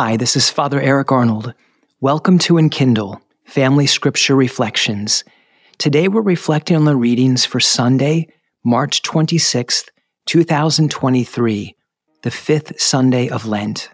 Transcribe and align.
Hi, 0.00 0.16
this 0.16 0.36
is 0.36 0.48
Father 0.48 0.80
Erik 0.80 1.10
Arnold. 1.10 1.54
Welcome 2.00 2.38
to 2.38 2.54
Enkindle, 2.54 3.20
Family 3.42 3.88
Scripture 3.88 4.36
Reflections. 4.36 5.24
Today 5.78 6.06
we're 6.06 6.22
reflecting 6.22 6.76
on 6.76 6.84
the 6.84 6.94
readings 6.94 7.44
for 7.44 7.58
Sunday, 7.58 8.28
March 8.62 9.02
26th, 9.02 9.88
2023, 10.26 11.74
the 12.22 12.30
fifth 12.30 12.80
Sunday 12.80 13.28
of 13.28 13.46
Lent. 13.46 13.90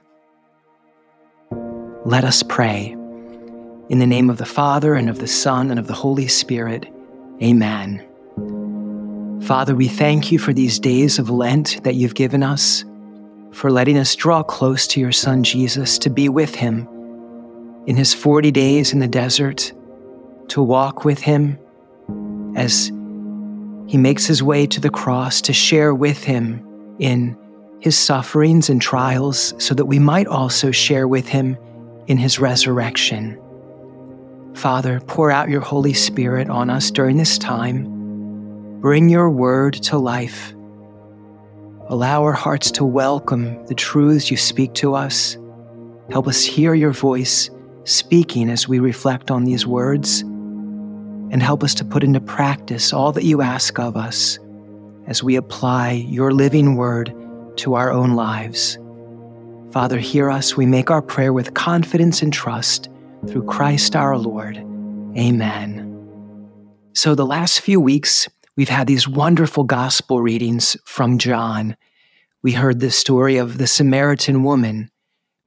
Let 2.04 2.24
us 2.24 2.42
pray. 2.42 2.90
In 3.88 3.98
the 3.98 4.06
name 4.06 4.28
of 4.28 4.36
the 4.36 4.44
Father, 4.44 4.92
and 4.92 5.08
of 5.08 5.20
the 5.20 5.26
Son, 5.26 5.70
and 5.70 5.80
of 5.80 5.86
the 5.86 5.94
Holy 5.94 6.28
Spirit, 6.28 6.86
Amen. 7.42 8.06
Father, 9.40 9.74
we 9.74 9.88
thank 9.88 10.30
you 10.30 10.38
for 10.38 10.52
these 10.52 10.78
days 10.78 11.18
of 11.18 11.30
Lent 11.30 11.82
that 11.82 11.94
you've 11.94 12.14
given 12.14 12.42
us 12.42 12.84
for 13.54 13.70
letting 13.70 13.96
us 13.96 14.16
draw 14.16 14.42
close 14.42 14.86
to 14.88 15.00
your 15.00 15.12
Son 15.12 15.44
Jesus, 15.44 15.98
to 15.98 16.10
be 16.10 16.28
with 16.28 16.54
him 16.54 16.88
in 17.86 17.96
his 17.96 18.12
40 18.12 18.50
days 18.50 18.92
in 18.92 18.98
the 18.98 19.06
desert, 19.06 19.72
to 20.48 20.62
walk 20.62 21.04
with 21.04 21.20
him 21.20 21.58
as 22.56 22.90
he 23.86 23.96
makes 23.96 24.26
his 24.26 24.42
way 24.42 24.66
to 24.66 24.80
the 24.80 24.90
cross, 24.90 25.40
to 25.42 25.52
share 25.52 25.94
with 25.94 26.24
him 26.24 26.66
in 26.98 27.38
his 27.80 27.96
sufferings 27.96 28.70
and 28.70 28.80
trials, 28.80 29.54
so 29.62 29.74
that 29.74 29.84
we 29.84 29.98
might 29.98 30.26
also 30.26 30.70
share 30.70 31.06
with 31.06 31.28
him 31.28 31.56
in 32.06 32.16
his 32.16 32.38
resurrection. 32.38 33.38
Father, 34.54 35.00
pour 35.00 35.30
out 35.30 35.48
your 35.50 35.60
Holy 35.60 35.92
Spirit 35.92 36.48
on 36.48 36.70
us 36.70 36.90
during 36.90 37.18
this 37.18 37.38
time. 37.38 38.80
Bring 38.80 39.08
your 39.08 39.30
word 39.30 39.74
to 39.74 39.98
life 39.98 40.53
Allow 41.88 42.22
our 42.22 42.32
hearts 42.32 42.70
to 42.72 42.84
welcome 42.84 43.64
the 43.66 43.74
truths 43.74 44.30
you 44.30 44.38
speak 44.38 44.72
to 44.74 44.94
us. 44.94 45.36
Help 46.10 46.26
us 46.26 46.42
hear 46.42 46.74
your 46.74 46.92
voice 46.92 47.50
speaking 47.84 48.48
as 48.48 48.66
we 48.66 48.78
reflect 48.78 49.30
on 49.30 49.44
these 49.44 49.66
words, 49.66 50.22
and 50.22 51.42
help 51.42 51.62
us 51.62 51.74
to 51.74 51.84
put 51.84 52.02
into 52.02 52.20
practice 52.20 52.94
all 52.94 53.12
that 53.12 53.24
you 53.24 53.42
ask 53.42 53.78
of 53.78 53.98
us 53.98 54.38
as 55.06 55.22
we 55.22 55.36
apply 55.36 55.90
your 55.92 56.32
living 56.32 56.76
word 56.76 57.14
to 57.56 57.74
our 57.74 57.92
own 57.92 58.14
lives. 58.14 58.78
Father, 59.70 59.98
hear 59.98 60.30
us. 60.30 60.56
We 60.56 60.64
make 60.64 60.90
our 60.90 61.02
prayer 61.02 61.34
with 61.34 61.52
confidence 61.52 62.22
and 62.22 62.32
trust 62.32 62.88
through 63.26 63.44
Christ 63.44 63.94
our 63.94 64.16
Lord. 64.16 64.56
Amen. 65.18 65.90
So, 66.94 67.14
the 67.14 67.26
last 67.26 67.60
few 67.60 67.80
weeks, 67.80 68.28
We've 68.56 68.68
had 68.68 68.86
these 68.86 69.08
wonderful 69.08 69.64
gospel 69.64 70.20
readings 70.20 70.76
from 70.84 71.18
John. 71.18 71.76
We 72.42 72.52
heard 72.52 72.78
the 72.78 72.90
story 72.90 73.36
of 73.36 73.58
the 73.58 73.66
Samaritan 73.66 74.44
woman. 74.44 74.90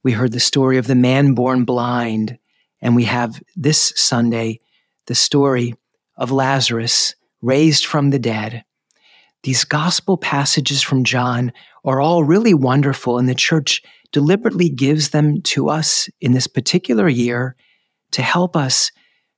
We 0.04 0.12
heard 0.12 0.32
the 0.32 0.40
story 0.40 0.76
of 0.76 0.86
the 0.86 0.94
man 0.94 1.32
born 1.32 1.64
blind. 1.64 2.38
And 2.82 2.94
we 2.94 3.04
have 3.04 3.42
this 3.56 3.94
Sunday 3.96 4.60
the 5.06 5.14
story 5.14 5.74
of 6.18 6.30
Lazarus 6.30 7.14
raised 7.40 7.86
from 7.86 8.10
the 8.10 8.18
dead. 8.18 8.64
These 9.42 9.64
gospel 9.64 10.18
passages 10.18 10.82
from 10.82 11.04
John 11.04 11.52
are 11.84 12.00
all 12.00 12.24
really 12.24 12.52
wonderful, 12.52 13.16
and 13.16 13.26
the 13.26 13.34
church 13.34 13.82
deliberately 14.12 14.68
gives 14.68 15.10
them 15.10 15.40
to 15.42 15.70
us 15.70 16.10
in 16.20 16.32
this 16.32 16.46
particular 16.46 17.08
year 17.08 17.56
to 18.10 18.20
help 18.20 18.54
us 18.54 18.92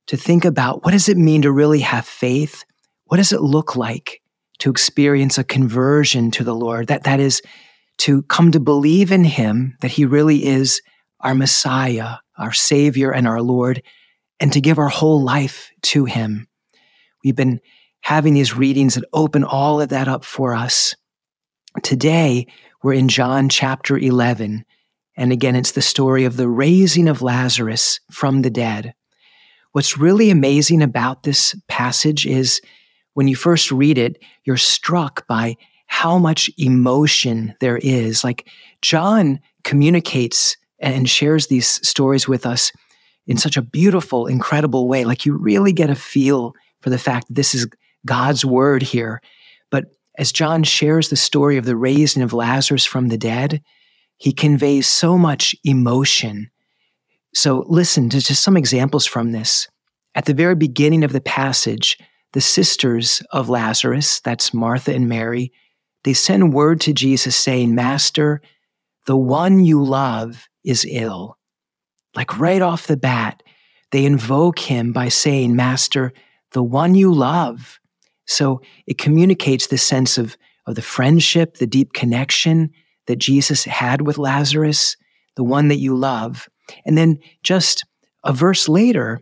to 0.07 0.17
think 0.17 0.43
about 0.43 0.83
what 0.83 0.91
does 0.91 1.07
it 1.07 1.17
mean 1.17 1.43
to 1.43 1.51
really 1.51 1.79
have 1.79 2.05
faith? 2.05 2.65
What 3.11 3.17
does 3.17 3.33
it 3.33 3.41
look 3.41 3.75
like 3.75 4.21
to 4.59 4.69
experience 4.69 5.37
a 5.37 5.43
conversion 5.43 6.31
to 6.31 6.45
the 6.45 6.55
Lord? 6.55 6.87
That, 6.87 7.03
that 7.03 7.19
is 7.19 7.41
to 7.97 8.21
come 8.23 8.53
to 8.53 8.59
believe 8.61 9.11
in 9.11 9.25
Him, 9.25 9.75
that 9.81 9.91
He 9.91 10.05
really 10.05 10.45
is 10.45 10.81
our 11.19 11.35
Messiah, 11.35 12.19
our 12.37 12.53
Savior, 12.53 13.11
and 13.11 13.27
our 13.27 13.41
Lord, 13.41 13.83
and 14.39 14.53
to 14.53 14.61
give 14.61 14.79
our 14.79 14.87
whole 14.87 15.21
life 15.21 15.71
to 15.81 16.05
Him. 16.05 16.47
We've 17.21 17.35
been 17.35 17.59
having 17.99 18.33
these 18.33 18.55
readings 18.55 18.95
that 18.95 19.03
open 19.11 19.43
all 19.43 19.81
of 19.81 19.89
that 19.89 20.07
up 20.07 20.23
for 20.23 20.53
us. 20.53 20.95
Today, 21.83 22.47
we're 22.81 22.93
in 22.93 23.09
John 23.09 23.49
chapter 23.49 23.97
11. 23.97 24.63
And 25.17 25.33
again, 25.33 25.57
it's 25.57 25.73
the 25.73 25.81
story 25.81 26.23
of 26.23 26.37
the 26.37 26.47
raising 26.47 27.09
of 27.09 27.21
Lazarus 27.21 27.99
from 28.09 28.41
the 28.41 28.49
dead. 28.49 28.93
What's 29.73 29.97
really 29.97 30.29
amazing 30.29 30.81
about 30.81 31.23
this 31.23 31.53
passage 31.67 32.25
is 32.25 32.61
when 33.13 33.27
you 33.27 33.35
first 33.35 33.71
read 33.71 33.97
it, 33.97 34.21
you're 34.45 34.57
struck 34.57 35.27
by 35.27 35.57
how 35.87 36.17
much 36.17 36.49
emotion 36.57 37.53
there 37.59 37.77
is. 37.77 38.23
Like 38.23 38.47
John 38.81 39.39
communicates 39.63 40.55
and 40.79 41.09
shares 41.09 41.47
these 41.47 41.85
stories 41.87 42.27
with 42.27 42.45
us 42.45 42.71
in 43.27 43.37
such 43.37 43.57
a 43.57 43.61
beautiful, 43.61 44.27
incredible 44.27 44.87
way. 44.87 45.05
Like 45.05 45.25
you 45.25 45.35
really 45.35 45.73
get 45.73 45.89
a 45.89 45.95
feel 45.95 46.53
for 46.79 46.89
the 46.89 46.97
fact 46.97 47.27
that 47.27 47.35
this 47.35 47.53
is 47.53 47.67
God's 48.05 48.43
word 48.43 48.81
here. 48.81 49.21
But 49.69 49.85
as 50.17 50.31
John 50.31 50.63
shares 50.63 51.09
the 51.09 51.15
story 51.15 51.57
of 51.57 51.65
the 51.65 51.75
raising 51.75 52.23
of 52.23 52.33
Lazarus 52.33 52.85
from 52.85 53.09
the 53.09 53.17
dead, 53.17 53.61
he 54.17 54.31
conveys 54.31 54.87
so 54.87 55.17
much 55.17 55.55
emotion. 55.63 56.49
So 57.33 57.65
listen 57.67 58.09
to 58.09 58.21
just 58.21 58.43
some 58.43 58.57
examples 58.57 59.05
from 59.05 59.31
this. 59.31 59.67
At 60.15 60.25
the 60.25 60.33
very 60.33 60.55
beginning 60.55 61.03
of 61.03 61.13
the 61.13 61.21
passage, 61.21 61.97
the 62.33 62.41
sisters 62.41 63.21
of 63.31 63.49
Lazarus, 63.49 64.19
that's 64.21 64.53
Martha 64.53 64.93
and 64.93 65.09
Mary, 65.09 65.51
they 66.03 66.13
send 66.13 66.53
word 66.53 66.81
to 66.81 66.93
Jesus 66.93 67.35
saying, 67.35 67.75
Master, 67.75 68.41
the 69.05 69.17
one 69.17 69.63
you 69.63 69.83
love 69.83 70.47
is 70.63 70.85
ill. 70.89 71.37
Like 72.15 72.39
right 72.39 72.61
off 72.61 72.87
the 72.87 72.97
bat, 72.97 73.43
they 73.91 74.05
invoke 74.05 74.59
him 74.59 74.93
by 74.93 75.09
saying, 75.09 75.55
Master, 75.55 76.13
the 76.51 76.63
one 76.63 76.95
you 76.95 77.13
love. 77.13 77.79
So 78.25 78.61
it 78.87 78.97
communicates 78.97 79.67
the 79.67 79.77
sense 79.77 80.17
of, 80.17 80.37
of 80.65 80.75
the 80.75 80.81
friendship, 80.81 81.57
the 81.57 81.67
deep 81.67 81.93
connection 81.93 82.71
that 83.07 83.17
Jesus 83.17 83.65
had 83.65 84.01
with 84.01 84.17
Lazarus, 84.17 84.95
the 85.35 85.43
one 85.43 85.67
that 85.67 85.79
you 85.79 85.95
love. 85.95 86.47
And 86.85 86.97
then 86.97 87.19
just 87.43 87.83
a 88.23 88.33
verse 88.33 88.69
later, 88.69 89.21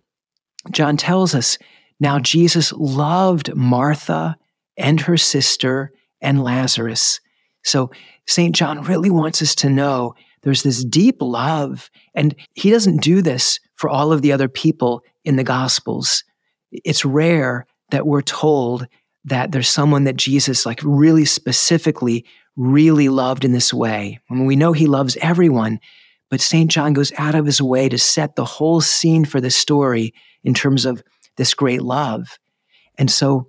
John 0.71 0.97
tells 0.97 1.33
us 1.33 1.57
now, 1.99 2.19
Jesus 2.19 2.71
loved 2.73 3.53
Martha 3.55 4.37
and 4.77 5.01
her 5.01 5.17
sister 5.17 5.91
and 6.21 6.43
Lazarus. 6.43 7.19
So, 7.63 7.91
St. 8.25 8.55
John 8.55 8.81
really 8.83 9.09
wants 9.09 9.41
us 9.41 9.53
to 9.55 9.69
know 9.69 10.15
there's 10.41 10.63
this 10.63 10.83
deep 10.83 11.17
love, 11.19 11.89
and 12.15 12.33
he 12.53 12.69
doesn't 12.69 13.01
do 13.01 13.21
this 13.21 13.59
for 13.75 13.89
all 13.89 14.13
of 14.13 14.21
the 14.21 14.31
other 14.31 14.47
people 14.47 15.01
in 15.25 15.35
the 15.35 15.43
Gospels. 15.43 16.23
It's 16.71 17.03
rare 17.03 17.65
that 17.91 18.07
we're 18.07 18.21
told 18.21 18.87
that 19.25 19.51
there's 19.51 19.67
someone 19.67 20.05
that 20.05 20.15
Jesus, 20.15 20.65
like, 20.65 20.79
really 20.83 21.25
specifically, 21.25 22.25
really 22.55 23.09
loved 23.09 23.43
in 23.43 23.51
this 23.51 23.73
way. 23.73 24.19
I 24.29 24.33
mean, 24.33 24.45
we 24.45 24.55
know 24.55 24.71
he 24.71 24.87
loves 24.87 25.17
everyone, 25.17 25.79
but 26.29 26.39
St. 26.39 26.71
John 26.71 26.93
goes 26.93 27.11
out 27.17 27.35
of 27.35 27.45
his 27.45 27.61
way 27.61 27.89
to 27.89 27.97
set 27.97 28.35
the 28.35 28.45
whole 28.45 28.79
scene 28.79 29.25
for 29.25 29.41
the 29.41 29.51
story 29.51 30.13
in 30.43 30.53
terms 30.53 30.85
of 30.85 31.03
this 31.39 31.55
great 31.55 31.81
love. 31.81 32.37
And 32.97 33.09
so 33.09 33.47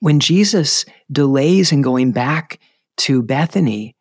when 0.00 0.20
Jesus 0.20 0.84
delays 1.10 1.72
in 1.72 1.82
going 1.82 2.12
back 2.12 2.60
to 2.98 3.22
Bethany 3.22 3.96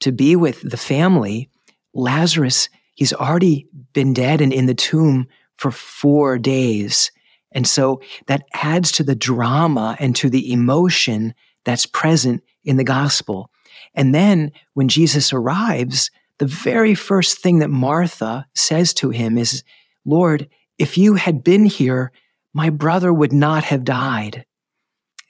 to 0.00 0.12
be 0.12 0.36
with 0.36 0.68
the 0.68 0.76
family, 0.76 1.48
Lazarus, 1.94 2.68
he's 2.96 3.12
already 3.12 3.68
been 3.92 4.12
dead 4.12 4.40
and 4.40 4.52
in 4.52 4.66
the 4.66 4.74
tomb 4.74 5.28
for 5.56 5.70
four 5.70 6.36
days. 6.36 7.12
And 7.52 7.66
so 7.66 8.02
that 8.26 8.42
adds 8.52 8.92
to 8.92 9.04
the 9.04 9.14
drama 9.14 9.96
and 10.00 10.14
to 10.16 10.28
the 10.28 10.52
emotion 10.52 11.32
that's 11.64 11.86
present 11.86 12.42
in 12.64 12.76
the 12.76 12.84
gospel. 12.84 13.50
And 13.94 14.12
then 14.12 14.50
when 14.74 14.88
Jesus 14.88 15.32
arrives, 15.32 16.10
the 16.38 16.46
very 16.46 16.94
first 16.96 17.38
thing 17.38 17.60
that 17.60 17.70
Martha 17.70 18.46
says 18.54 18.92
to 18.94 19.10
him 19.10 19.38
is, 19.38 19.62
Lord, 20.04 20.48
if 20.76 20.98
you 20.98 21.14
had 21.14 21.44
been 21.44 21.64
here, 21.64 22.12
my 22.58 22.70
brother 22.70 23.12
would 23.12 23.32
not 23.32 23.62
have 23.62 23.84
died. 23.84 24.44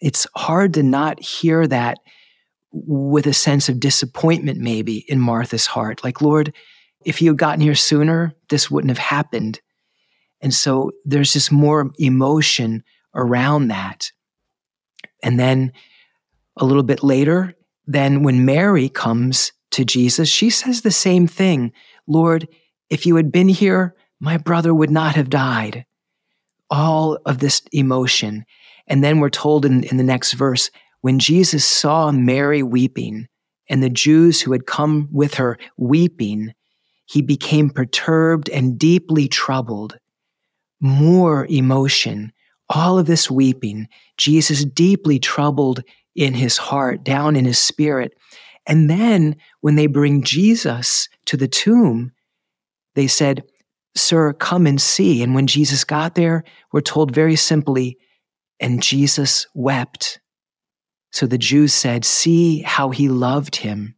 It's 0.01 0.27
hard 0.35 0.73
to 0.73 0.83
not 0.83 1.23
hear 1.23 1.67
that 1.67 1.99
with 2.73 3.27
a 3.27 3.35
sense 3.35 3.69
of 3.69 3.79
disappointment, 3.79 4.61
maybe 4.61 5.05
in 5.09 5.21
Martha's 5.21 5.67
heart. 5.67 6.03
Like, 6.03 6.23
Lord, 6.23 6.55
if 7.05 7.21
you 7.21 7.29
had 7.29 7.37
gotten 7.37 7.61
here 7.61 7.75
sooner, 7.75 8.33
this 8.49 8.71
wouldn't 8.71 8.89
have 8.89 8.97
happened. 8.97 9.61
And 10.41 10.55
so 10.55 10.91
there's 11.05 11.35
just 11.35 11.53
more 11.53 11.91
emotion 11.99 12.83
around 13.15 13.69
that. 13.69 14.11
And 15.23 15.39
then 15.39 15.73
a 16.57 16.65
little 16.65 16.83
bit 16.83 17.03
later, 17.03 17.55
then 17.87 18.23
when 18.23 18.47
Mary 18.47 18.89
comes 18.89 19.53
to 19.73 19.85
Jesus, 19.85 20.31
she 20.31 20.49
says 20.49 20.81
the 20.81 20.91
same 20.91 21.27
thing 21.27 21.75
Lord, 22.07 22.49
if 22.89 23.05
you 23.05 23.17
had 23.17 23.31
been 23.31 23.51
here, 23.51 23.95
my 24.19 24.39
brother 24.39 24.75
would 24.75 24.91
not 24.91 25.15
have 25.15 25.29
died 25.29 25.85
all 26.71 27.19
of 27.27 27.39
this 27.39 27.63
emotion. 27.73 28.45
And 28.87 29.03
then 29.03 29.21
we're 29.21 29.31
told 29.31 29.65
in, 29.65 29.85
in 29.85 29.97
the 29.97 30.05
next 30.05 30.33
verse 30.33 30.71
when 31.01 31.19
Jesus 31.19 31.65
saw 31.65 32.11
Mary 32.11 32.63
weeping 32.63 33.29
and 33.69 33.83
the 33.83 33.91
Jews 33.91 34.41
who 34.41 34.53
had 34.53 34.67
come 34.67 35.09
with 35.13 35.35
her 35.35 35.59
weeping, 35.77 36.55
he 37.07 37.23
became 37.23 37.71
perturbed 37.71 38.49
and 38.49 38.79
deeply 38.79 39.29
troubled. 39.29 39.99
More 40.81 41.47
emotion, 41.47 42.33
all 42.69 42.99
of 42.99 43.07
this 43.07 43.31
weeping, 43.31 43.89
Jesus 44.17 44.65
deeply 44.65 45.19
troubled 45.19 45.83
in 46.15 46.35
his 46.35 46.57
heart, 46.57 47.05
down 47.05 47.37
in 47.37 47.45
his 47.45 47.59
spirit. 47.59 48.13
And 48.67 48.91
then 48.91 49.37
when 49.61 49.77
they 49.77 49.87
bring 49.87 50.23
Jesus 50.23 51.09
to 51.27 51.37
the 51.37 51.49
tomb, 51.49 52.13
they 52.95 53.07
said, 53.07 53.45
Sir, 53.99 54.33
come 54.33 54.67
and 54.67 54.81
see. 54.81 55.23
And 55.23 55.35
when 55.35 55.47
Jesus 55.47 55.85
got 55.85 56.15
there, 56.15 56.45
we're 56.73 56.81
told 56.81 57.15
very 57.15 57.37
simply, 57.37 57.99
and 58.61 58.83
Jesus 58.83 59.47
wept. 59.55 60.21
So 61.11 61.27
the 61.27 61.39
Jews 61.39 61.73
said, 61.73 62.05
See 62.05 62.61
how 62.61 62.91
he 62.91 63.09
loved 63.09 63.57
him. 63.57 63.95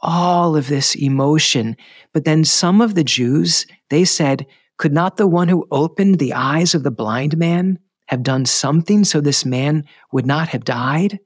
All 0.00 0.56
of 0.56 0.68
this 0.68 0.94
emotion. 0.94 1.76
But 2.12 2.24
then 2.24 2.44
some 2.44 2.80
of 2.80 2.94
the 2.94 3.04
Jews, 3.04 3.66
they 3.90 4.04
said, 4.04 4.46
Could 4.78 4.92
not 4.92 5.16
the 5.16 5.26
one 5.26 5.48
who 5.48 5.66
opened 5.70 6.18
the 6.18 6.34
eyes 6.34 6.74
of 6.74 6.82
the 6.82 6.90
blind 6.90 7.38
man 7.38 7.78
have 8.06 8.22
done 8.22 8.44
something 8.44 9.04
so 9.04 9.20
this 9.20 9.44
man 9.44 9.84
would 10.12 10.26
not 10.26 10.48
have 10.48 10.64
died? 10.64 11.18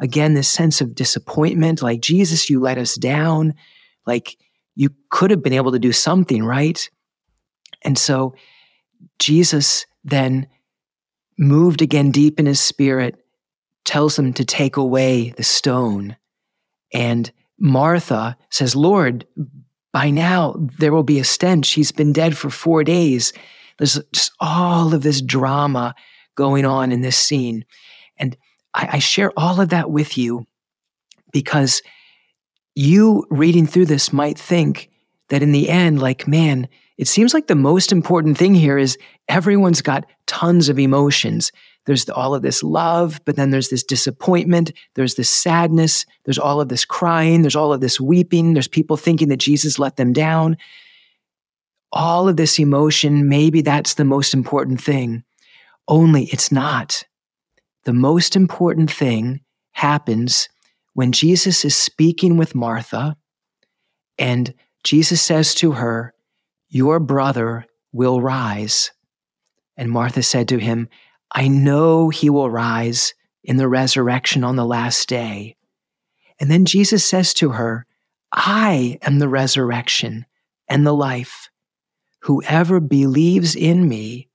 Again, 0.00 0.34
this 0.34 0.48
sense 0.48 0.80
of 0.80 0.94
disappointment, 0.94 1.82
like, 1.82 2.00
Jesus, 2.00 2.50
you 2.50 2.60
let 2.60 2.78
us 2.78 2.96
down. 2.96 3.54
Like, 4.06 4.36
you 4.74 4.90
could 5.10 5.30
have 5.30 5.42
been 5.42 5.52
able 5.52 5.72
to 5.72 5.78
do 5.78 5.92
something, 5.92 6.44
right? 6.44 6.88
And 7.84 7.98
so 7.98 8.34
Jesus 9.18 9.86
then 10.04 10.46
moved 11.38 11.82
again 11.82 12.10
deep 12.10 12.40
in 12.40 12.46
his 12.46 12.60
spirit, 12.60 13.16
tells 13.84 14.18
him 14.18 14.32
to 14.34 14.44
take 14.44 14.76
away 14.76 15.30
the 15.36 15.42
stone. 15.42 16.16
And 16.92 17.30
Martha 17.58 18.36
says, 18.50 18.74
Lord, 18.74 19.26
by 19.92 20.10
now 20.10 20.54
there 20.78 20.92
will 20.92 21.02
be 21.02 21.18
a 21.18 21.24
stench. 21.24 21.70
He's 21.70 21.92
been 21.92 22.12
dead 22.12 22.36
for 22.36 22.50
four 22.50 22.84
days. 22.84 23.32
There's 23.78 24.00
just 24.12 24.32
all 24.40 24.94
of 24.94 25.02
this 25.02 25.20
drama 25.20 25.94
going 26.36 26.64
on 26.64 26.92
in 26.92 27.00
this 27.00 27.16
scene. 27.16 27.64
And 28.16 28.36
I, 28.74 28.88
I 28.94 28.98
share 28.98 29.32
all 29.36 29.60
of 29.60 29.68
that 29.70 29.90
with 29.90 30.16
you 30.18 30.46
because 31.32 31.82
you 32.74 33.24
reading 33.30 33.66
through 33.66 33.86
this 33.86 34.12
might 34.12 34.38
think 34.38 34.90
that 35.28 35.42
in 35.42 35.52
the 35.52 35.68
end, 35.68 36.00
like, 36.00 36.26
man, 36.26 36.68
it 36.96 37.08
seems 37.08 37.34
like 37.34 37.48
the 37.48 37.54
most 37.54 37.90
important 37.90 38.38
thing 38.38 38.54
here 38.54 38.78
is 38.78 38.96
everyone's 39.28 39.82
got 39.82 40.06
tons 40.26 40.68
of 40.68 40.78
emotions. 40.78 41.50
There's 41.86 42.08
all 42.08 42.34
of 42.34 42.42
this 42.42 42.62
love, 42.62 43.20
but 43.24 43.36
then 43.36 43.50
there's 43.50 43.68
this 43.68 43.82
disappointment. 43.82 44.72
There's 44.94 45.16
this 45.16 45.28
sadness. 45.28 46.06
There's 46.24 46.38
all 46.38 46.60
of 46.60 46.68
this 46.68 46.84
crying. 46.84 47.42
There's 47.42 47.56
all 47.56 47.72
of 47.72 47.80
this 47.80 48.00
weeping. 48.00 48.54
There's 48.54 48.68
people 48.68 48.96
thinking 48.96 49.28
that 49.28 49.38
Jesus 49.38 49.78
let 49.78 49.96
them 49.96 50.12
down. 50.12 50.56
All 51.92 52.28
of 52.28 52.36
this 52.36 52.58
emotion, 52.58 53.28
maybe 53.28 53.60
that's 53.60 53.94
the 53.94 54.04
most 54.04 54.32
important 54.32 54.80
thing. 54.80 55.24
Only 55.86 56.24
it's 56.24 56.50
not. 56.50 57.04
The 57.84 57.92
most 57.92 58.34
important 58.34 58.90
thing 58.90 59.40
happens 59.72 60.48
when 60.94 61.12
Jesus 61.12 61.64
is 61.64 61.76
speaking 61.76 62.36
with 62.36 62.54
Martha 62.54 63.16
and 64.18 64.54
Jesus 64.84 65.20
says 65.20 65.54
to 65.56 65.72
her, 65.72 66.14
your 66.74 66.98
brother 66.98 67.64
will 67.92 68.20
rise. 68.20 68.90
And 69.76 69.88
Martha 69.88 70.24
said 70.24 70.48
to 70.48 70.58
him, 70.58 70.88
I 71.30 71.46
know 71.46 72.08
he 72.08 72.28
will 72.28 72.50
rise 72.50 73.14
in 73.44 73.58
the 73.58 73.68
resurrection 73.68 74.42
on 74.42 74.56
the 74.56 74.66
last 74.66 75.08
day. 75.08 75.56
And 76.40 76.50
then 76.50 76.64
Jesus 76.64 77.04
says 77.04 77.32
to 77.34 77.50
her, 77.50 77.86
I 78.32 78.98
am 79.02 79.20
the 79.20 79.28
resurrection 79.28 80.26
and 80.68 80.84
the 80.84 80.92
life. 80.92 81.48
Whoever 82.22 82.80
believes 82.80 83.54
in 83.54 83.88
me, 83.88 84.28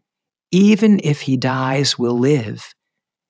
even 0.49 1.01
if 1.03 1.21
he 1.21 1.35
dies, 1.35 1.99
will 1.99 2.17
live. 2.17 2.73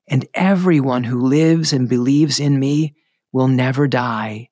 And 0.07 0.27
everyone 0.35 1.05
who 1.05 1.19
lives 1.19 1.73
and 1.73 1.89
believes 1.89 2.39
in 2.39 2.59
me 2.59 2.93
will 3.31 3.47
never 3.47 3.87
die. 3.87 4.49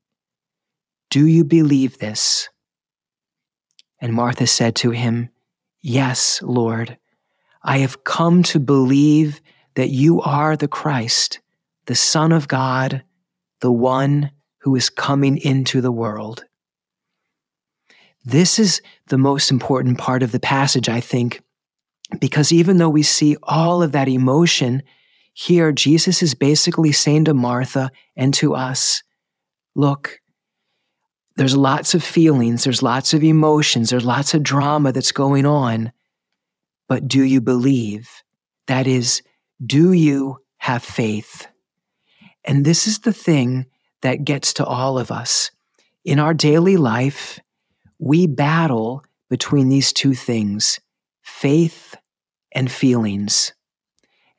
Do 1.11 1.27
you 1.27 1.43
believe 1.43 1.99
this? 1.99 2.49
And 3.99 4.13
Martha 4.13 4.47
said 4.47 4.75
to 4.77 4.91
him, 4.91 5.29
Yes, 5.81 6.41
Lord, 6.41 6.97
I 7.63 7.79
have 7.79 8.03
come 8.03 8.43
to 8.43 8.59
believe 8.59 9.41
that 9.75 9.89
you 9.89 10.21
are 10.21 10.55
the 10.55 10.67
Christ, 10.67 11.39
the 11.85 11.95
Son 11.95 12.31
of 12.31 12.47
God, 12.47 13.03
the 13.61 13.71
one 13.71 14.31
who 14.59 14.75
is 14.75 14.89
coming 14.89 15.37
into 15.37 15.81
the 15.81 15.91
world. 15.91 16.45
This 18.25 18.59
is 18.59 18.81
the 19.07 19.17
most 19.17 19.51
important 19.51 19.97
part 19.97 20.21
of 20.21 20.31
the 20.31 20.39
passage, 20.39 20.89
I 20.89 20.99
think, 20.99 21.41
because 22.19 22.51
even 22.51 22.77
though 22.77 22.89
we 22.89 23.03
see 23.03 23.37
all 23.43 23.81
of 23.81 23.93
that 23.93 24.09
emotion, 24.09 24.83
here 25.33 25.71
Jesus 25.71 26.21
is 26.21 26.33
basically 26.33 26.91
saying 26.91 27.25
to 27.25 27.33
Martha 27.33 27.91
and 28.15 28.33
to 28.35 28.55
us, 28.55 29.03
Look, 29.75 30.19
there's 31.37 31.55
lots 31.55 31.93
of 31.93 32.03
feelings, 32.03 32.63
there's 32.63 32.81
lots 32.81 33.13
of 33.13 33.23
emotions, 33.23 33.91
there's 33.91 34.05
lots 34.05 34.33
of 34.33 34.41
drama 34.41 34.91
that's 34.91 35.11
going 35.11 35.45
on. 35.45 35.91
But 36.89 37.07
do 37.07 37.23
you 37.23 37.41
believe? 37.41 38.09
That 38.65 38.87
is, 38.87 39.21
do 39.63 39.91
you 39.91 40.39
have 40.57 40.83
faith? 40.83 41.47
And 42.43 42.65
this 42.65 42.87
is 42.87 42.99
the 42.99 43.13
thing 43.13 43.67
that 44.01 44.25
gets 44.25 44.53
to 44.53 44.65
all 44.65 44.97
of 44.97 45.11
us. 45.11 45.51
In 46.03 46.19
our 46.19 46.33
daily 46.33 46.75
life, 46.75 47.39
we 47.99 48.25
battle 48.25 49.03
between 49.29 49.69
these 49.69 49.93
two 49.93 50.15
things 50.15 50.79
faith 51.21 51.95
and 52.51 52.71
feelings. 52.71 53.53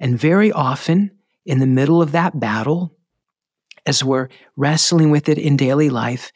And 0.00 0.18
very 0.18 0.50
often, 0.50 1.12
in 1.46 1.60
the 1.60 1.66
middle 1.66 2.02
of 2.02 2.12
that 2.12 2.40
battle, 2.40 2.92
as 3.86 4.02
we're 4.02 4.28
wrestling 4.56 5.10
with 5.10 5.28
it 5.28 5.38
in 5.38 5.56
daily 5.56 5.90
life, 5.90 6.32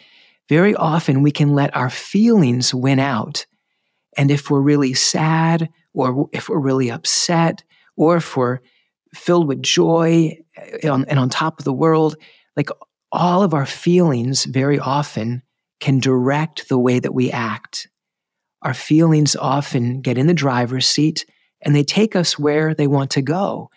very 0.52 0.74
often 0.74 1.22
we 1.22 1.30
can 1.30 1.54
let 1.54 1.74
our 1.74 1.88
feelings 1.88 2.74
win 2.74 2.98
out. 2.98 3.46
And 4.18 4.30
if 4.30 4.50
we're 4.50 4.60
really 4.60 4.92
sad, 4.92 5.70
or 5.94 6.28
if 6.30 6.50
we're 6.50 6.58
really 6.58 6.90
upset, 6.90 7.62
or 7.96 8.18
if 8.18 8.36
we're 8.36 8.58
filled 9.14 9.48
with 9.48 9.62
joy 9.62 10.36
eh, 10.58 10.90
and 10.90 11.18
on 11.18 11.30
top 11.30 11.58
of 11.58 11.64
the 11.64 11.72
world, 11.72 12.16
like 12.54 12.68
all 13.10 13.42
of 13.42 13.54
our 13.54 13.64
feelings 13.64 14.44
very 14.44 14.78
often 14.78 15.40
can 15.80 15.98
direct 15.98 16.68
the 16.68 16.78
way 16.78 16.98
that 16.98 17.14
we 17.14 17.32
act. 17.32 17.88
Our 18.60 18.74
feelings 18.74 19.34
often 19.34 20.02
get 20.02 20.18
in 20.18 20.26
the 20.26 20.34
driver's 20.34 20.86
seat 20.86 21.24
and 21.62 21.74
they 21.74 21.82
take 21.82 22.14
us 22.14 22.38
where 22.38 22.74
they 22.74 22.86
want 22.86 23.10
to 23.12 23.22
go. 23.22 23.70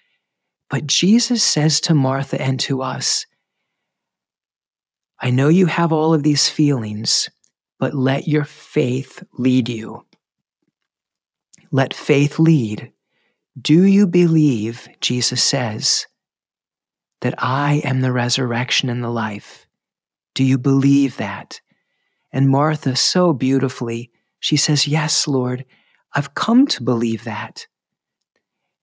But 0.69 0.87
Jesus 0.87 1.41
says 1.41 1.79
to 1.81 1.93
Martha 1.93 2.41
and 2.41 2.59
to 2.59 2.81
us, 2.81 3.25
I 5.19 5.31
know 5.31 5.47
you 5.47 5.65
have 5.65 5.91
all 5.91 6.13
of 6.13 6.23
these 6.23 6.49
feelings, 6.49 7.29
but 7.79 7.93
let 7.93 8.27
your 8.27 8.43
faith 8.43 9.23
lead 9.33 9.69
you. 9.69 10.05
Let 11.71 11.93
faith 11.93 12.39
lead. 12.39 12.91
Do 13.59 13.83
you 13.83 14.07
believe, 14.07 14.87
Jesus 15.01 15.43
says, 15.43 16.05
that 17.21 17.35
I 17.37 17.81
am 17.85 18.01
the 18.01 18.11
resurrection 18.11 18.89
and 18.89 19.03
the 19.03 19.09
life? 19.09 19.65
Do 20.33 20.43
you 20.43 20.57
believe 20.57 21.17
that? 21.17 21.61
And 22.31 22.49
Martha, 22.49 22.95
so 22.95 23.33
beautifully, 23.33 24.11
she 24.39 24.57
says, 24.57 24.87
Yes, 24.87 25.27
Lord, 25.27 25.65
I've 26.13 26.35
come 26.35 26.67
to 26.67 26.83
believe 26.83 27.23
that. 27.23 27.67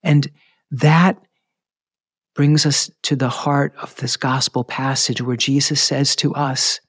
And 0.03 0.31
that 0.71 1.19
brings 2.35 2.65
us 2.65 2.91
to 3.03 3.17
the 3.17 3.29
heart 3.29 3.75
of 3.83 3.95
this 3.97 4.17
gospel 4.17 4.65
passage 4.65 5.21
where 5.21 5.37
Jesus 5.37 5.81
says 5.81 6.17
to 6.17 6.35
us, 6.35 6.81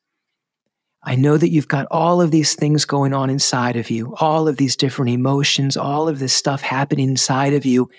I 1.03 1.15
know 1.15 1.35
that 1.35 1.49
you've 1.49 1.67
got 1.67 1.85
all 1.91 2.21
of 2.21 2.31
these 2.31 2.55
things 2.55 2.85
going 2.85 3.13
on 3.13 3.29
inside 3.29 3.75
of 3.75 3.89
you, 3.89 4.15
all 4.19 4.47
of 4.47 4.55
these 4.55 4.77
different 4.77 5.11
emotions, 5.11 5.75
all 5.75 6.07
of 6.07 6.19
this 6.19 6.33
stuff 6.33 6.61
happening 6.61 7.09
inside 7.09 7.53
of 7.53 7.65
you. 7.65 7.89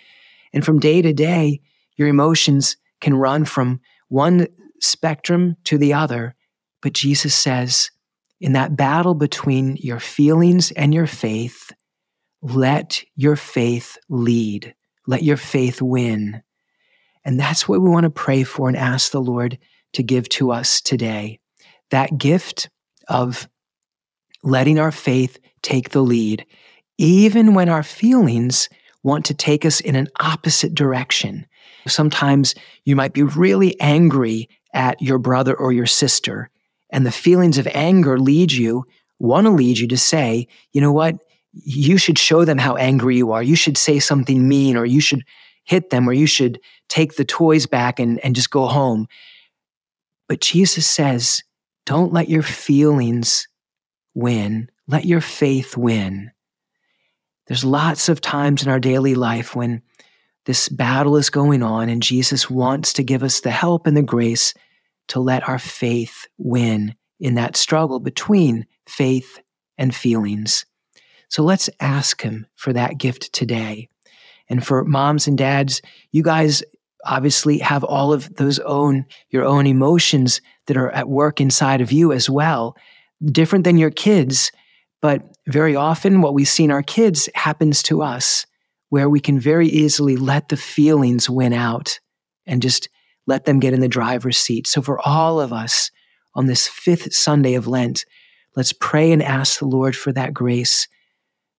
And 0.55 0.65
from 0.65 0.81
day 0.81 1.03
to 1.03 1.13
day, 1.13 1.61
your 1.97 2.09
emotions 2.09 2.77
can 3.01 3.15
run 3.15 3.45
from 3.45 3.81
one 4.09 4.47
spectrum 4.81 5.57
to 5.65 5.77
the 5.77 5.93
other. 5.93 6.35
But 6.81 6.95
Jesus 6.95 7.35
says, 7.35 7.91
in 8.41 8.55
that 8.55 8.77
battle 8.77 9.15
between 9.15 9.77
your 9.77 10.01
feelings 10.01 10.71
and 10.71 10.95
your 10.95 11.07
faith, 11.07 11.73
let 12.41 13.03
your 13.17 13.37
faith 13.37 13.99
lead. 14.09 14.75
Let 15.07 15.23
your 15.23 15.37
faith 15.37 15.83
win. 15.83 16.43
And 17.25 17.41
that's 17.41 17.69
what 17.69 17.81
we 17.81 17.89
want 17.89 18.05
to 18.05 18.11
pray 18.11 18.43
for 18.45 18.69
and 18.69 18.77
ask 18.77 19.11
the 19.11 19.21
Lord 19.21 19.59
to 19.95 20.03
give 20.03 20.29
to 20.31 20.53
us 20.53 20.81
today. 20.81 21.41
That 21.91 22.19
gift 22.19 22.69
of 23.09 23.49
letting 24.43 24.79
our 24.79 24.93
faith 24.93 25.39
take 25.63 25.91
the 25.91 26.03
lead, 26.03 26.45
even 26.99 27.55
when 27.55 27.69
our 27.69 27.83
feelings 27.83 28.69
want 29.03 29.25
to 29.27 29.35
take 29.35 29.65
us 29.65 29.81
in 29.81 29.97
an 29.97 30.09
opposite 30.21 30.75
direction. 30.75 31.47
Sometimes 31.87 32.55
you 32.85 32.97
might 32.97 33.13
be 33.13 33.23
really 33.23 33.79
angry 33.81 34.49
at 34.73 35.01
your 35.01 35.19
brother 35.19 35.55
or 35.55 35.73
your 35.73 35.87
sister, 35.87 36.51
and 36.91 37.07
the 37.07 37.13
feelings 37.13 37.59
of 37.59 37.69
anger 37.69 38.19
lead 38.19 38.53
you 38.53 38.85
want 39.19 39.47
to 39.47 39.51
lead 39.51 39.79
you 39.79 39.89
to 39.89 39.97
say, 39.97 40.49
you 40.73 40.81
know 40.81 40.93
what? 40.93 41.17
You 41.53 41.99
should 41.99 42.19
show 42.19 42.45
them 42.45 42.59
how 42.59 42.77
angry 42.77 43.17
you 43.17 43.33
are. 43.33 43.43
You 43.43 43.57
should 43.57 43.79
say 43.79 43.99
something 43.99 44.49
mean, 44.49 44.77
or 44.77 44.85
you 44.85 45.01
should 45.01 45.23
hit 45.65 45.91
them, 45.91 46.09
or 46.09 46.13
you 46.13 46.27
should 46.27 46.61
take 46.89 47.17
the 47.17 47.25
toys 47.25 47.67
back 47.67 47.99
and, 47.99 48.21
and 48.21 48.35
just 48.37 48.51
go 48.51 48.67
home. 48.67 49.07
But 50.29 50.41
Jesus 50.41 50.87
says, 50.87 51.43
don't 51.87 52.13
let 52.13 52.29
your 52.29 52.43
feelings 52.43 53.47
win, 54.15 54.71
let 54.87 55.05
your 55.05 55.21
faith 55.21 55.77
win. 55.77 56.31
There's 57.47 57.65
lots 57.65 58.09
of 58.09 58.21
times 58.21 58.63
in 58.63 58.71
our 58.71 58.81
daily 58.81 59.15
life 59.15 59.55
when 59.55 59.83
this 60.47 60.69
battle 60.69 61.17
is 61.17 61.31
going 61.31 61.63
on, 61.63 61.89
and 61.89 62.03
Jesus 62.03 62.49
wants 62.51 62.93
to 62.95 63.03
give 63.03 63.23
us 63.23 63.41
the 63.41 63.51
help 63.51 63.87
and 63.87 63.97
the 63.97 64.03
grace 64.03 64.55
to 65.09 65.21
let 65.21 65.47
our 65.49 65.59
faith 65.59 66.27
win 66.39 66.95
in 67.21 67.35
that 67.35 67.57
struggle 67.57 68.01
between 68.01 68.67
faith 68.87 69.41
and 69.79 69.95
feelings. 69.95 70.65
So 71.29 71.43
let's 71.43 71.71
ask 71.81 72.23
Him 72.23 72.47
for 72.55 72.73
that 72.73 72.99
gift 72.99 73.33
today. 73.33 73.89
And 74.49 74.65
for 74.65 74.85
moms 74.85 75.27
and 75.27 75.39
dads, 75.39 75.81
you 76.13 76.23
guys 76.23 76.63
obviously 77.07 77.59
have 77.59 77.85
all 77.85 78.13
of 78.13 78.35
those 78.37 78.59
own 78.61 79.05
your 79.31 79.45
own 79.45 79.67
emotions 79.67 80.41
that 80.67 80.77
are 80.77 80.91
at 80.91 81.09
work 81.09 81.41
inside 81.41 81.81
of 81.81 81.93
you 81.93 82.13
as 82.13 82.31
well. 82.31 82.77
Different 83.31 83.65
than 83.65 83.79
your 83.79 83.91
kids 83.91 84.51
but 85.05 85.37
very 85.47 85.77
often 85.77 86.23
what 86.23 86.33
we 86.33 86.47
see 86.47 86.65
in 86.65 86.71
our 86.71 86.83
kids 86.83 87.29
happens 87.35 87.83
to 87.83 88.01
us 88.01 88.47
where 88.89 89.11
we 89.11 89.21
can 89.21 89.39
very 89.39 89.69
easily 89.69 90.17
let 90.17 90.49
the 90.49 90.57
feelings 90.57 91.29
win 91.29 91.53
out 91.53 92.01
and 92.47 92.63
just 92.63 92.89
let 93.27 93.45
them 93.45 93.61
get 93.61 93.75
in 93.75 93.81
the 93.81 93.87
driver's 93.87 94.39
seat. 94.39 94.67
So 94.67 94.81
for 94.81 94.99
all 95.07 95.43
of 95.43 95.53
us 95.53 95.91
on 96.35 96.47
this 96.47 96.67
fifth 96.67 97.13
sunday 97.15 97.53
of 97.53 97.67
lent 97.67 98.07
let's 98.57 98.73
pray 98.73 99.13
and 99.13 99.23
ask 99.23 99.59
the 99.59 99.67
lord 99.67 99.95
for 99.95 100.11
that 100.11 100.33
grace 100.33 100.89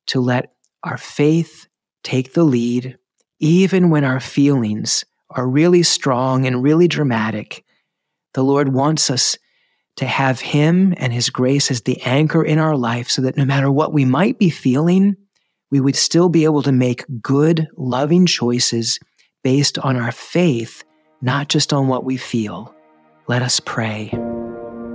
to 0.07 0.19
let 0.19 0.53
our 0.83 0.97
faith 0.97 1.67
take 2.05 2.33
the 2.33 2.43
lead 2.43 2.97
even 3.39 3.89
when 3.89 4.05
our 4.05 4.19
feelings 4.19 5.03
are 5.31 5.47
really 5.47 5.83
strong 5.83 6.45
and 6.45 6.63
really 6.63 6.87
dramatic, 6.87 7.65
the 8.33 8.43
Lord 8.43 8.73
wants 8.73 9.09
us 9.09 9.37
to 9.97 10.05
have 10.05 10.39
Him 10.39 10.93
and 10.97 11.11
His 11.11 11.29
grace 11.29 11.71
as 11.71 11.81
the 11.81 12.01
anchor 12.03 12.43
in 12.43 12.59
our 12.59 12.77
life 12.77 13.09
so 13.09 13.21
that 13.21 13.37
no 13.37 13.45
matter 13.45 13.71
what 13.71 13.93
we 13.93 14.05
might 14.05 14.39
be 14.39 14.49
feeling, 14.49 15.15
we 15.71 15.81
would 15.81 15.95
still 15.95 16.29
be 16.29 16.43
able 16.43 16.61
to 16.63 16.71
make 16.71 17.03
good, 17.21 17.67
loving 17.75 18.25
choices 18.25 18.99
based 19.43 19.77
on 19.79 19.97
our 19.97 20.11
faith, 20.11 20.83
not 21.21 21.49
just 21.49 21.73
on 21.73 21.87
what 21.87 22.03
we 22.03 22.17
feel. 22.17 22.73
Let 23.27 23.41
us 23.41 23.59
pray. 23.59 24.11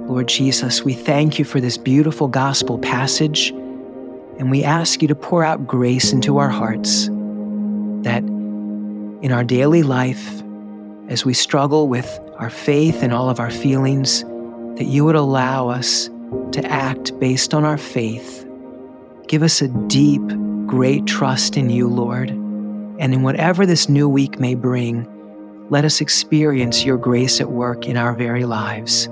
Lord 0.07 0.29
Jesus, 0.29 0.85
we 0.85 0.93
thank 0.93 1.39
you 1.39 1.45
for 1.45 1.61
this 1.61 1.79
beautiful 1.79 2.29
gospel 2.29 2.79
passage, 2.79 3.53
and 4.41 4.51
we 4.51 4.65
ask 4.65 5.03
you 5.03 5.09
to 5.09 5.15
pour 5.15 5.45
out 5.45 5.67
grace 5.67 6.15
into 6.15 6.39
our 6.39 6.49
hearts 6.49 7.09
that 8.03 8.23
in 9.23 9.33
our 9.33 9.45
daily 9.45 9.83
life, 9.83 10.43
as 11.09 11.27
we 11.27 11.35
struggle 11.35 11.89
with 11.89 12.19
our 12.39 12.49
faith 12.49 13.03
and 13.03 13.13
all 13.13 13.29
of 13.29 13.39
our 13.39 13.51
feelings, 13.51 14.25
that 14.77 14.87
you 14.87 15.05
would 15.05 15.15
allow 15.15 15.69
us 15.69 16.09
to 16.53 16.65
act 16.65 17.19
based 17.21 17.53
on 17.53 17.67
our 17.67 17.77
faith. 17.77 18.47
Give 19.29 19.43
us 19.43 19.61
a 19.61 19.69
deep, 19.69 20.27
great 20.65 21.05
trust 21.05 21.59
in 21.59 21.69
you, 21.69 21.87
Lord. 21.87 22.31
And 22.31 23.13
in 23.13 23.23
whatever 23.23 23.67
this 23.67 23.91
new 23.91 24.09
week 24.09 24.41
may 24.41 24.55
bring, 24.55 25.07
let 25.69 25.85
us 25.85 26.01
experience 26.01 26.83
your 26.83 26.97
grace 26.97 27.43
at 27.43 27.51
work 27.51 27.87
in 27.87 27.99
our 27.99 28.15
very 28.15 28.47
lives. 28.47 29.07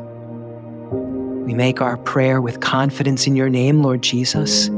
We 0.90 1.52
make 1.52 1.82
our 1.82 1.98
prayer 1.98 2.40
with 2.40 2.60
confidence 2.60 3.26
in 3.26 3.36
your 3.36 3.50
name, 3.50 3.82
Lord 3.82 4.00
Jesus, 4.00 4.70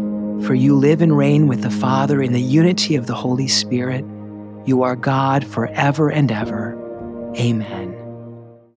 for 0.45 0.55
you 0.55 0.75
live 0.75 1.03
and 1.03 1.17
reign 1.17 1.47
with 1.49 1.63
the 1.63 1.71
Father 1.71 2.23
in 2.23 2.33
the 2.33 2.41
unity 2.41 2.97
of 2.97 3.07
the 3.07 3.15
Holy 3.15 3.49
Spirit 3.49 4.05
you 4.67 4.83
are 4.83 4.95
God 4.95 5.45
forever 5.45 6.11
and 6.11 6.31
ever. 6.31 6.77
Amen. 7.37 7.80